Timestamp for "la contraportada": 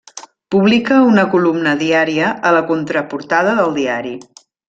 2.59-3.55